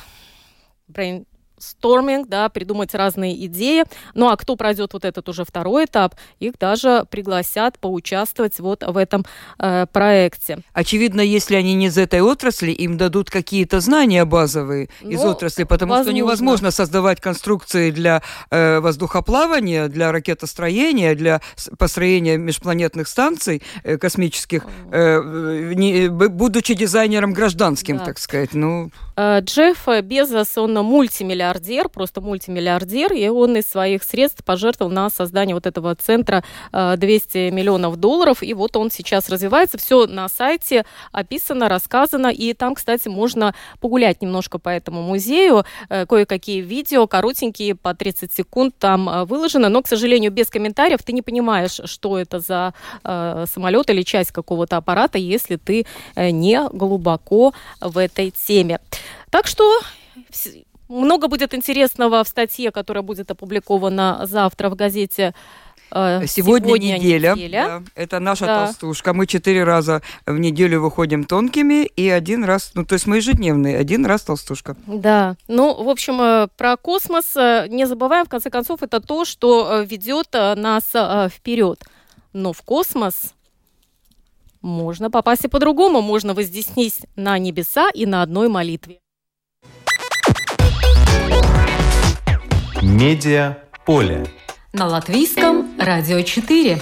[0.89, 1.27] brain,
[1.59, 3.85] сторминг, да, придумать разные идеи.
[4.15, 8.97] Ну а кто пройдет вот этот уже второй этап, их даже пригласят поучаствовать вот в
[8.97, 9.25] этом
[9.59, 10.59] э, проекте.
[10.73, 15.65] Очевидно, если они не из этой отрасли, им дадут какие-то знания базовые ну, из отрасли,
[15.65, 16.11] потому возможно.
[16.11, 21.41] что невозможно создавать конструкции для э, воздухоплавания, для ракетостроения, для
[21.79, 28.05] построения межпланетных станций э, космических, э, не, будучи дизайнером гражданским, да.
[28.05, 28.55] так сказать.
[28.55, 28.91] Ну...
[29.19, 35.11] Э, Джефф Безос, он мультимиллиардер миллиардер, просто мультимиллиардер, и он из своих средств пожертвовал на
[35.11, 39.77] создание вот этого центра 200 э, миллионов долларов, и вот он сейчас развивается.
[39.77, 45.65] Все на сайте описано, рассказано, и там, кстати, можно погулять немножко по этому музею.
[45.89, 51.13] Э, кое-какие видео, коротенькие, по 30 секунд там выложено, но, к сожалению, без комментариев ты
[51.13, 57.99] не понимаешь, что это за самолет или часть какого-то аппарата, если ты не глубоко в
[57.99, 58.79] этой теме.
[59.31, 59.81] Так что
[60.89, 65.35] много будет интересного в статье, которая будет опубликована завтра в газете
[65.91, 67.35] э, Сегодня, Сегодня неделя.
[67.35, 67.65] неделя.
[67.67, 68.67] Да, это наша да.
[68.67, 69.13] толстушка.
[69.13, 73.77] Мы четыре раза в неделю выходим тонкими, и один раз, ну, то есть мы ежедневные,
[73.77, 74.77] один раз толстушка.
[74.87, 75.37] Да.
[75.47, 79.83] Ну, в общем, э, про космос э, не забываем, в конце концов, это то, что
[79.83, 80.85] ведет нас
[81.31, 81.85] вперед.
[82.33, 83.35] Но в космос
[84.61, 86.01] можно попасть и по-другому.
[86.03, 89.01] Можно воздеснись на небеса и на одной молитве.
[92.83, 94.25] Медиа поле.
[94.73, 96.81] На латвийском радио 4.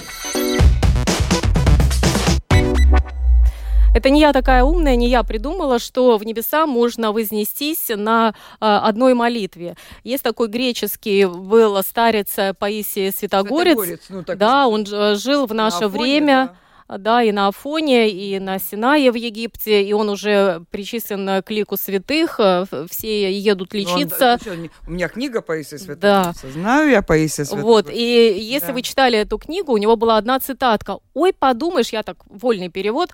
[3.95, 8.33] Это не я такая умная, не я придумала, что в небеса можно вознестись на э,
[8.59, 9.75] одной молитве.
[10.03, 13.77] Есть такой греческий был старец Паисий Святогорец.
[13.77, 14.37] Святогорец ну, так...
[14.37, 16.51] Да, он жил в наше время.
[16.53, 16.57] Да
[16.87, 21.75] да, и на Афоне, и на Синае в Египте, и он уже причислен к лику
[21.75, 24.39] святых, э, все едут ну, лечиться.
[24.49, 25.97] Он, у меня книга Паисия Святого.
[26.01, 26.33] Да.
[26.49, 27.65] Знаю я Паисия Святого.
[27.65, 28.73] Вот, и если да.
[28.73, 30.99] вы читали эту книгу, у него была одна цитатка.
[31.13, 33.09] «Ой, подумаешь, я так, вольный перевод,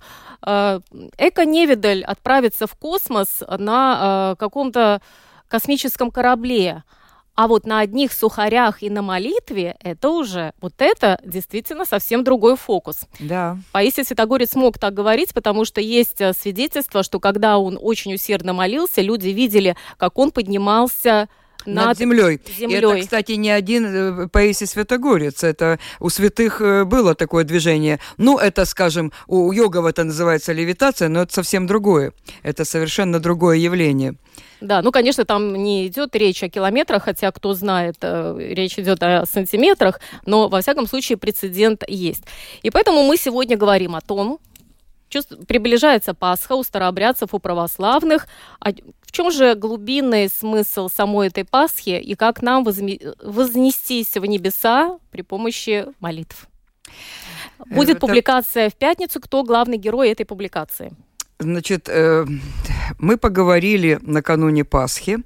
[0.45, 0.79] э,
[1.17, 5.01] эко-невидаль отправится в космос на э, каком-то
[5.47, 6.83] космическом корабле».
[7.35, 12.55] А вот на одних сухарях и на молитве это уже, вот это действительно совсем другой
[12.55, 13.07] фокус.
[13.19, 13.57] Да.
[13.71, 18.53] Паисий Святогорец смог так говорить, потому что есть э, свидетельство, что когда он очень усердно
[18.53, 21.27] молился, люди видели, как он поднимался
[21.65, 22.39] над, над землей.
[22.57, 22.75] землей.
[22.75, 25.43] И это, кстати, не один э, Паисий Святогорец.
[25.43, 27.99] Это у святых э, было такое движение.
[28.17, 32.13] Ну, это, скажем, у йогов это называется левитация, но это совсем другое.
[32.43, 34.15] Это совершенно другое явление.
[34.63, 39.03] Да, ну, конечно, там не идет речь о километрах, хотя, кто знает, э, речь идет
[39.03, 42.23] о сантиметрах, но, во всяком случае, прецедент есть.
[42.61, 44.39] И поэтому мы сегодня говорим о том,
[45.47, 48.27] приближается Пасха у старообрядцев, у православных.
[48.59, 54.97] А в чем же глубинный смысл самой этой Пасхи и как нам вознестись в небеса
[55.11, 56.47] при помощи молитв?
[57.65, 59.19] Будет э, публикация в пятницу.
[59.19, 60.93] Кто главный герой этой публикации?
[61.39, 62.25] Значит, э,
[62.99, 65.19] мы поговорили накануне Пасхи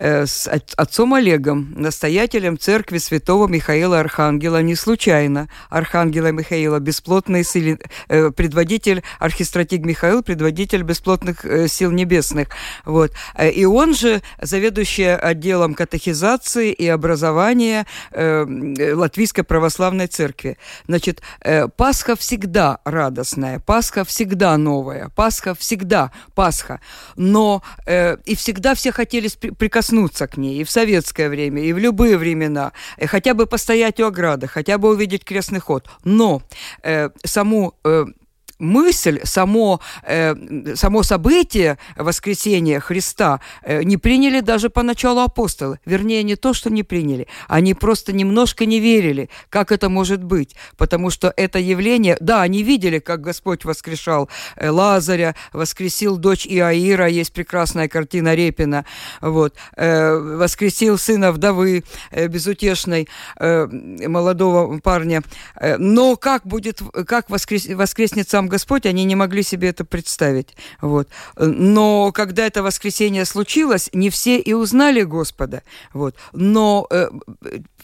[0.00, 5.48] с отцом Олегом, настоятелем церкви святого Михаила Архангела, не случайно.
[5.70, 12.48] Архангела Михаила, бесплотный сил, э, предводитель, архистратиг Михаил, предводитель бесплотных э, сил небесных.
[12.84, 13.12] Вот.
[13.42, 20.58] И он же заведующий отделом катехизации и образования Латвийской православной церкви.
[20.86, 21.22] Значит,
[21.76, 26.80] Пасха всегда радостная, Пасха всегда новая, Пасха всегда Пасха.
[27.16, 31.78] Но и всегда все хотели прикоснуться прикоснуться к ней и в советское время, и в
[31.78, 35.88] любые времена, и хотя бы постоять у ограды, хотя бы увидеть крестный ход.
[36.04, 36.42] Но
[36.82, 38.06] э, саму э,
[38.58, 40.34] мысль, само, э,
[40.74, 45.78] само событие воскресения Христа э, не приняли даже поначалу апостолы.
[45.84, 50.56] Вернее, не то, что не приняли, они просто немножко не верили, как это может быть.
[50.76, 57.06] Потому что это явление, да, они видели, как Господь воскрешал э, Лазаря, воскресил дочь Иаира,
[57.06, 58.84] есть прекрасная картина Репина,
[59.20, 65.22] вот, э, воскресил сына вдовы э, безутешной, э, молодого парня.
[65.56, 70.56] Э, но как будет, как воскрес, воскреснет сам Господь, они не могли себе это представить.
[70.80, 71.08] Вот.
[71.36, 75.62] Но когда это воскресенье случилось, не все и узнали Господа.
[75.92, 76.16] Вот.
[76.32, 77.08] Но э,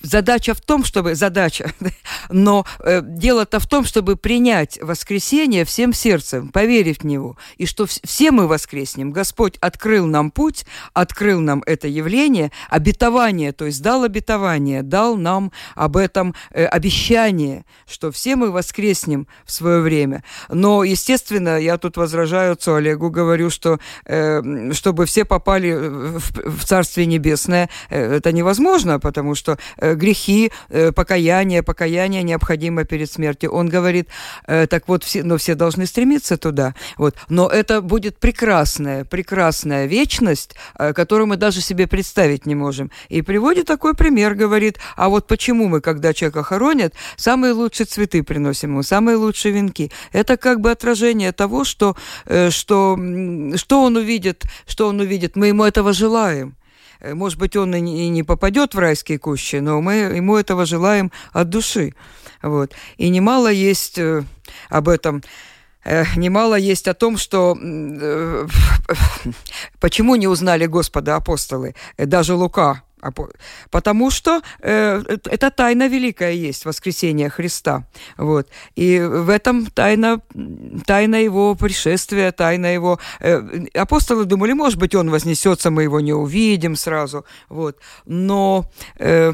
[0.02, 1.14] задача в том, чтобы...
[1.14, 1.72] Задача.
[2.30, 7.36] Но э, дело-то в том, чтобы принять воскресенье всем сердцем, поверив в него.
[7.56, 9.12] И что все мы воскреснем.
[9.12, 15.52] Господь открыл нам путь, открыл нам это явление, обетование, то есть дал обетование, дал нам
[15.74, 20.24] об этом э, обещание, что все мы воскреснем в свое время.
[20.54, 26.64] Но, естественно, я тут возражаю отцу Олегу, говорю, что э, чтобы все попали в, в
[26.64, 33.50] Царствие Небесное, э, это невозможно, потому что э, грехи, э, покаяние, покаяние необходимо перед смертью.
[33.50, 34.08] Он говорит,
[34.46, 36.74] э, так вот, все, но все должны стремиться туда.
[36.96, 37.16] Вот.
[37.28, 42.90] Но это будет прекрасная, прекрасная вечность, э, которую мы даже себе представить не можем.
[43.08, 48.22] И приводит такой пример, говорит, а вот почему мы, когда человека хоронят, самые лучшие цветы
[48.22, 49.90] приносим ему, самые лучшие венки.
[50.12, 51.96] Это как бы отражение того, что,
[52.50, 52.98] что,
[53.56, 55.36] что он увидит, что он увидит.
[55.36, 56.54] Мы ему этого желаем.
[57.04, 61.12] Э, может быть, он и не попадет в райские кущи, но мы ему этого желаем
[61.32, 61.94] от души.
[62.42, 62.72] Вот.
[62.98, 64.24] И немало есть э,
[64.68, 65.22] об этом
[65.84, 67.54] э, немало есть о том, что
[69.80, 72.82] почему не узнали Господа апостолы, даже Лука
[73.70, 77.86] Потому что э, это тайна великая есть, воскресение Христа.
[78.16, 78.48] Вот.
[78.76, 80.20] И в этом тайна,
[80.86, 82.98] тайна его пришествия, тайна его...
[83.20, 83.42] Э,
[83.74, 87.24] апостолы думали, может быть, он вознесется, мы его не увидим сразу.
[87.48, 87.78] Вот.
[88.06, 88.70] Но...
[88.98, 89.32] Э,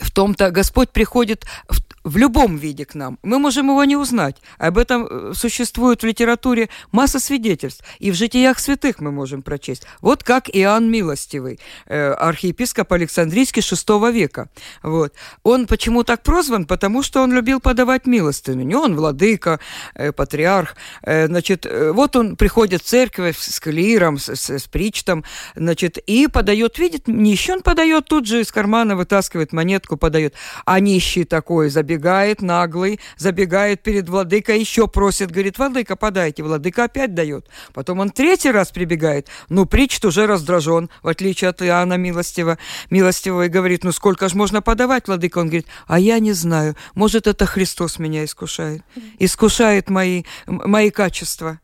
[0.00, 3.18] в том-то Господь приходит в, в любом виде к нам.
[3.22, 4.36] Мы можем его не узнать.
[4.58, 7.84] Об этом э, существует в литературе масса свидетельств.
[8.00, 9.86] И в житиях святых мы можем прочесть.
[10.00, 14.48] Вот как Иоанн Милостивый, э, архиепископ Александрийский VI века.
[14.82, 15.14] Вот.
[15.42, 16.66] Он почему так прозван?
[16.66, 18.64] Потому что он любил подавать милостыню.
[18.64, 19.60] Не он владыка,
[19.94, 20.76] э, патриарх.
[21.02, 26.78] Значит, вот он приходит в церковь с клиром, с, с, с причтом, значит, и подает,
[26.78, 30.34] видит, нищий, он подает тут же из кармана, вытаскивает монетку, подает.
[30.64, 36.42] А нищий такой, забегает забегает наглый, забегает перед владыкой, еще просит, говорит, владыка, подайте.
[36.42, 37.48] Владыка опять дает.
[37.74, 39.28] Потом он третий раз прибегает.
[39.50, 42.56] Ну, причт уже раздражен, в отличие от Иоанна Милостивого,
[42.88, 45.38] Милостивого, и говорит, ну, сколько же можно подавать, владыка?
[45.38, 48.82] Он говорит, а я не знаю, может, это Христос меня искушает,
[49.18, 51.60] искушает мои, мои качества.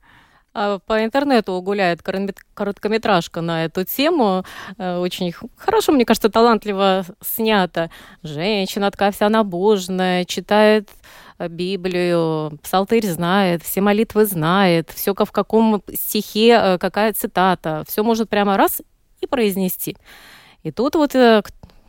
[0.61, 4.44] А, по интернету гуляет короткометражка на эту тему.
[4.77, 7.90] Э, очень хорошо, мне кажется, талантливо снято.
[8.25, 10.90] Женщина такая вся набожная, читает
[11.38, 18.03] э, Библию, псалтырь знает, все молитвы знает, все в каком стихе, э, какая цитата, все
[18.03, 18.83] может прямо раз
[19.21, 19.97] и произнести.
[20.64, 21.14] И тут вот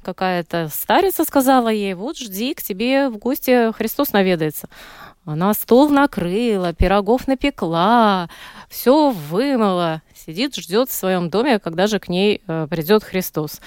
[0.03, 4.69] какая-то старица сказала ей, вот жди, к тебе в гости Христос наведается.
[5.25, 8.29] Она стол накрыла, пирогов напекла,
[8.69, 13.62] все вымыла, сидит, ждет в своем доме, когда же к ней э, придет Христос.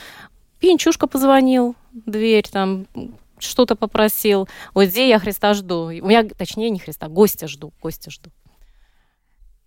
[0.59, 2.87] Пинчушка позвонил, дверь там
[3.39, 4.49] что-то попросил.
[4.75, 5.87] Вот здесь я Христа жду.
[5.87, 8.31] У меня, точнее, не Христа, гостя жду, гостя жду.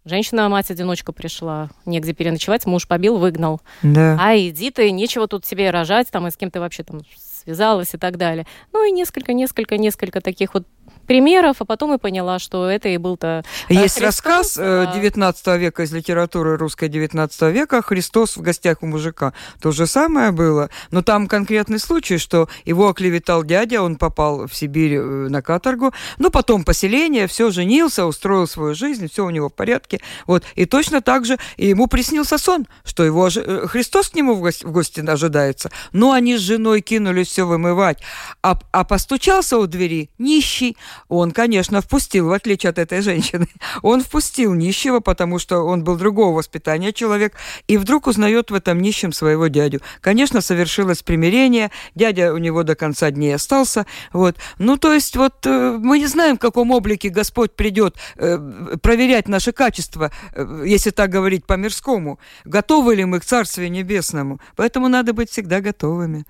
[0.05, 3.59] Женщина, мать-одиночка пришла, негде переночевать, муж побил, выгнал.
[3.81, 4.17] Да.
[4.21, 7.01] А иди ты, нечего тут себе рожать, там, и с кем ты вообще там
[7.43, 8.45] связалась и так далее.
[8.71, 10.67] Ну и несколько, несколько, несколько таких вот
[11.05, 13.43] примеров, а потом и поняла, что это и был-то...
[13.69, 14.91] Э, Есть Христос, рассказ а...
[14.93, 19.33] 19 века из литературы русской 19 века «Христос в гостях у мужика».
[19.61, 24.55] То же самое было, но там конкретный случай, что его оклеветал дядя, он попал в
[24.55, 29.49] Сибирь э, на каторгу, но потом поселение, все, женился, устроил свою жизнь, все у него
[29.49, 30.01] в порядке.
[30.27, 30.43] Вот.
[30.55, 34.65] И точно так же ему приснился сон, что его э, Христос к нему в гости,
[34.65, 35.71] в гости ожидается.
[35.91, 37.99] Но они с женой кинулись все вымывать.
[38.41, 40.77] А, а постучался у двери нищий,
[41.07, 43.47] он, конечно, впустил, в отличие от этой женщины,
[43.81, 47.33] он впустил нищего, потому что он был другого воспитания человек,
[47.67, 49.81] и вдруг узнает в этом нищем своего дядю.
[50.01, 54.37] Конечно, совершилось примирение, дядя у него до конца дней остался, вот.
[54.59, 58.37] Ну, то есть, вот э, мы не знаем, в каком облике Господь придет э,
[58.81, 62.19] проверять наши качества, э, если так говорить по-мирскому.
[62.45, 64.39] Готовы ли мы к Царствию Небесному?
[64.55, 66.25] Поэтому надо быть всегда готовыми.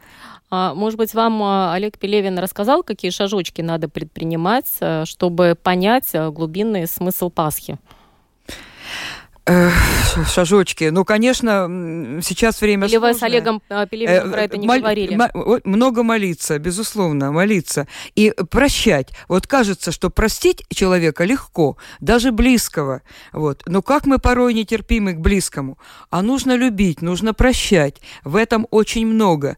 [0.50, 6.10] А, может быть, вам а, Олег Пелевин рассказал, какие шажочки надо предпринимать, э, чтобы понять
[6.14, 7.78] э, глубинный смысл Пасхи?
[10.28, 10.86] шажочки.
[10.86, 13.14] Ну, конечно, сейчас время Или сложное.
[13.14, 14.78] вы с Олегом э, Пелевиным про это не Мол...
[14.78, 15.20] говорили?
[15.64, 17.88] Много молиться, безусловно, молиться.
[18.16, 19.10] И прощать.
[19.28, 23.04] Вот кажется, что простить человека легко, даже близкого.
[23.34, 23.62] Вот.
[23.68, 25.78] Но как мы порой нетерпимы к близкому?
[26.10, 28.02] А нужно любить, нужно прощать.
[28.24, 29.58] В этом очень много.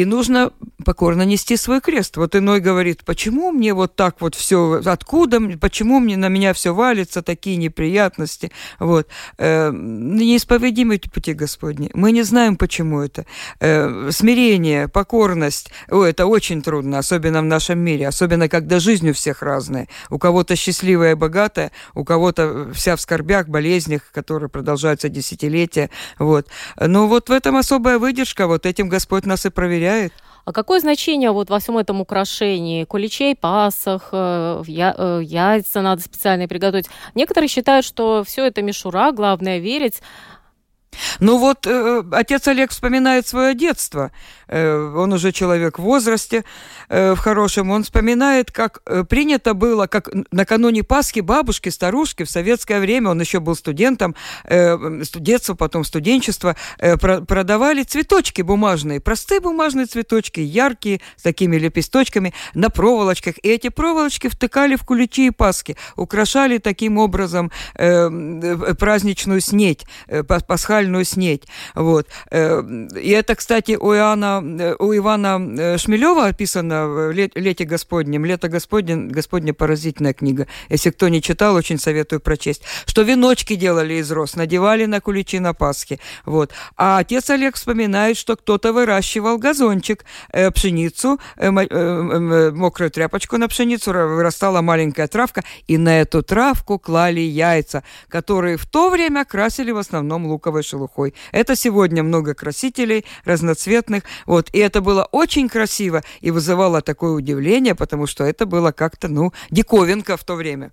[0.00, 0.50] И нужно
[0.82, 2.16] покорно нести свой крест.
[2.16, 6.74] Вот иной говорит, почему мне вот так вот все, откуда, почему мне на меня все
[6.74, 8.50] валится, такие неприятности.
[8.78, 9.08] Вот.
[9.36, 11.90] Э, неисповедимы пути Господни.
[11.92, 13.26] Мы не знаем, почему это.
[13.60, 19.12] Э, смирение, покорность, о, это очень трудно, особенно в нашем мире, особенно когда жизнь у
[19.12, 19.86] всех разная.
[20.08, 25.90] У кого-то счастливая богатая, у кого-то вся в скорбях, болезнях, которые продолжаются десятилетия.
[26.18, 26.46] Вот.
[26.80, 30.12] Но вот в этом особая выдержка, вот этим Господь нас и проверяет проверяет.
[30.46, 32.84] А какое значение вот во всем этом украшении?
[32.84, 36.88] Куличей, пасах, э, я, э, яйца надо специально приготовить.
[37.14, 40.00] Некоторые считают, что все это мишура, главное верить.
[41.20, 44.10] Ну вот э, отец Олег вспоминает свое детство.
[44.48, 46.44] Э, он уже человек в возрасте,
[46.88, 47.70] э, в хорошем.
[47.70, 53.20] Он вспоминает, как э, принято было, как накануне Пасхи бабушки, старушки в советское время, он
[53.20, 54.14] еще был студентом,
[54.44, 61.56] э, студентство, потом студенчество, э, про продавали цветочки бумажные, простые бумажные цветочки, яркие, с такими
[61.56, 63.34] лепесточками, на проволочках.
[63.42, 69.86] И эти проволочки втыкали в куличи и Пасхи, украшали таким образом э, э праздничную снеть,
[70.08, 71.44] э, пасхальную снеть.
[71.74, 72.06] Вот.
[72.30, 72.62] Э,
[73.00, 78.24] и это, кстати, у Иоанна, э, у Ивана э, Шмелева описано в «Лете Господнем».
[78.24, 80.46] «Лето Господне», Господне поразительная книга.
[80.68, 82.62] Если кто не читал, очень советую прочесть.
[82.86, 85.98] Что веночки делали из роз, надевали на куличи на Пасхе.
[86.24, 86.52] Вот.
[86.76, 94.60] А отец Олег вспоминает, что кто-то выращивал газончик, э, пшеницу, мокрую тряпочку на пшеницу, вырастала
[94.60, 100.26] маленькая травка, и на эту травку клали яйца, которые в то время красили в основном
[100.26, 101.14] луковой шелухой.
[101.32, 107.74] Это сегодня много красителей разноцветных, вот, и это было очень красиво и вызывало такое удивление,
[107.74, 110.72] потому что это было как-то, ну, диковинка в то время.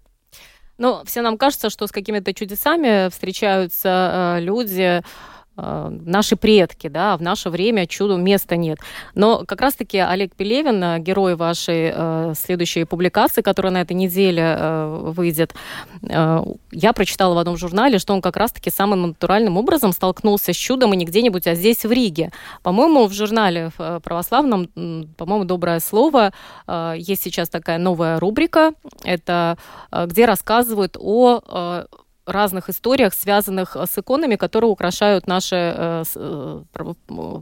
[0.78, 5.02] Ну, все нам кажется, что с какими-то чудесами встречаются э, люди,
[5.58, 8.80] наши предки, да, в наше время чуду места нет.
[9.16, 14.44] Но как раз-таки Олег Пелевин, э, герой вашей э, следующей публикации, которая на этой неделе
[14.44, 15.56] э, выйдет,
[16.04, 20.56] э, я прочитала в одном журнале, что он как раз-таки самым натуральным образом столкнулся с
[20.56, 22.32] чудом и не где-нибудь, а здесь, в Риге.
[22.64, 24.68] По-моему, в журнале в православном,
[25.18, 26.34] по-моему, «Доброе слово»
[26.68, 29.58] э, есть сейчас такая новая рубрика, это
[29.92, 31.86] э, где рассказывают о э,
[32.28, 36.62] разных историях, связанных э, с иконами, которые украшают наши э, э,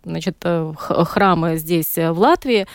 [0.06, 0.44] значит,
[0.78, 2.68] храмы здесь, в Латвии.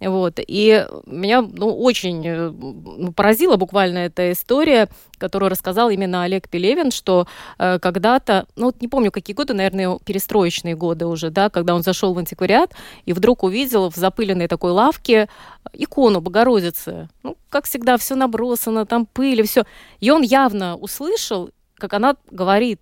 [0.00, 0.38] Вот.
[0.38, 4.88] И меня ну, очень ну, поразила буквально эта история,
[5.18, 7.26] которую рассказал именно Олег Пелевин, что
[7.58, 11.82] э, когда-то, ну вот не помню, какие годы, наверное, перестроечные годы уже, да, когда он
[11.82, 12.74] зашел в антиквариат
[13.04, 15.28] и вдруг увидел в запыленной такой лавке
[15.72, 17.08] икону Богородицы.
[17.22, 19.64] Ну, как всегда, все набросано, там пыль и все.
[20.00, 22.80] И он явно услышал, как она говорит,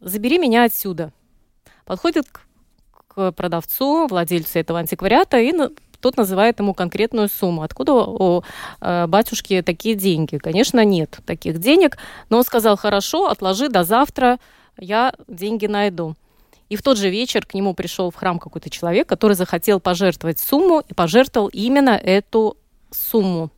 [0.00, 1.12] забери меня отсюда.
[1.84, 2.42] Подходит к,
[3.08, 5.52] к продавцу, владельцу этого антиквариата и
[6.00, 7.62] тот называет ему конкретную сумму.
[7.62, 8.42] Откуда у
[8.80, 10.36] э, батюшки такие деньги?
[10.38, 11.98] Конечно, нет таких денег,
[12.28, 14.38] но он сказал, хорошо, отложи до завтра,
[14.78, 16.14] я деньги найду.
[16.68, 20.38] И в тот же вечер к нему пришел в храм какой-то человек, который захотел пожертвовать
[20.38, 22.56] сумму и пожертвовал именно эту
[22.90, 23.50] сумму.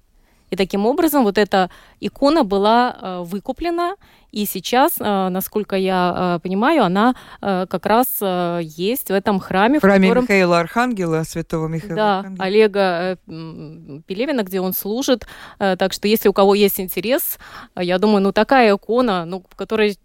[0.53, 3.97] И таким образом вот эта икона была э, выкуплена,
[4.33, 8.21] и сейчас, э, насколько я э, понимаю, она как раз
[8.61, 9.79] есть в этом храме.
[9.79, 10.25] В храме котором...
[10.25, 12.45] Михаила Архангела, святого Михаила Да, Архангела.
[12.45, 13.19] Олега
[14.07, 15.27] Пелевина, где он служит.
[15.59, 17.39] Так что если у кого есть интерес,
[17.77, 19.97] я думаю, ну такая икона, ну, которая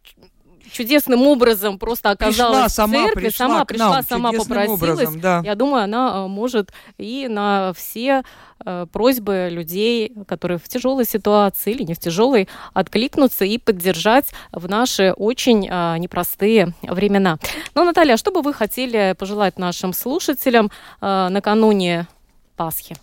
[0.72, 4.82] чудесным образом просто оказалась пришла, сама, в церкви, пришла сама пришла, нам, сама попросилась.
[4.82, 5.41] Образом, да.
[5.43, 8.24] Я думаю, она э, может и на все
[8.65, 14.68] э, просьбы людей, которые в тяжелой ситуации или не в тяжелой, откликнуться и поддержать в
[14.68, 17.38] наши очень э, непростые времена.
[17.76, 22.07] Ну, Наталья, а что бы вы хотели пожелать нашим слушателям накануне
[22.55, 22.95] Пасхи?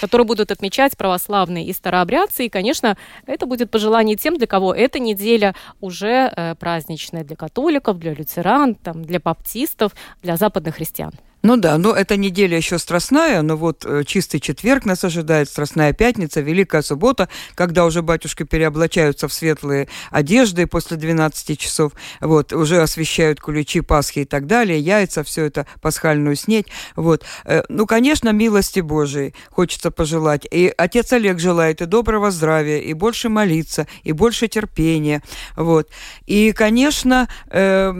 [0.00, 2.46] Которые будут отмечать православные и старообрядцы.
[2.46, 7.98] И, конечно, это будет пожелание тем, для кого эта неделя уже э, праздничная для католиков,
[7.98, 11.12] для лютеран, там, для баптистов, для западных христиан.
[11.42, 15.92] Ну да, но эта неделя еще страстная, но вот э, чистый четверг нас ожидает, страстная
[15.92, 22.80] пятница, Великая суббота, когда уже батюшки переоблачаются в светлые одежды после 12 часов, вот, уже
[22.80, 27.24] освещают куличи Пасхи и так далее, яйца, все это, пасхальную снеть, вот.
[27.44, 30.46] Э, ну, конечно, милости Божией хочется пожелать.
[30.48, 35.24] И отец Олег желает и доброго здравия, и больше молиться, и больше терпения,
[35.56, 35.88] вот.
[36.26, 37.90] И, конечно, э,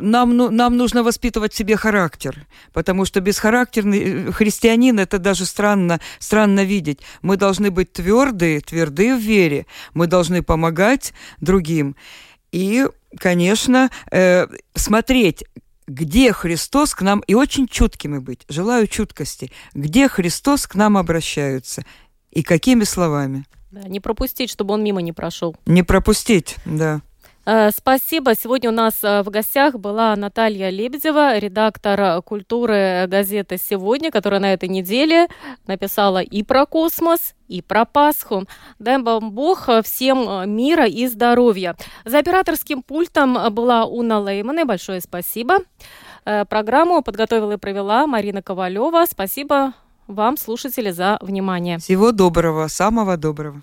[0.00, 5.46] нам, ну, нам нужно воспитывать в себе характер, потому что бесхарактерный э, христианин это даже
[5.46, 7.00] странно, странно видеть.
[7.22, 11.96] Мы должны быть твердые, тверды в вере, мы должны помогать другим
[12.52, 12.86] и,
[13.18, 15.44] конечно, э, смотреть,
[15.86, 21.84] где Христос к нам, и очень чуткими быть, желаю чуткости, где Христос к нам обращается
[22.30, 23.44] и какими словами.
[23.70, 25.56] Да, не пропустить, чтобы он мимо не прошел.
[25.66, 27.02] Не пропустить, да.
[27.46, 28.34] Э, спасибо.
[28.34, 34.52] Сегодня у нас э, в гостях была Наталья Лебедева, редактор культуры газеты «Сегодня», которая на
[34.52, 35.28] этой неделе
[35.68, 38.46] написала и про космос, и про Пасху.
[38.80, 41.76] Дай вам Бог всем э, мира и здоровья.
[42.04, 44.66] За операторским пультом была Уна Лейман.
[44.66, 45.58] Большое спасибо.
[46.24, 49.04] Программу подготовила и провела Марина Ковалева.
[49.08, 49.74] Спасибо
[50.08, 51.78] вам, слушатели, за внимание.
[51.78, 53.62] Всего доброго, самого доброго.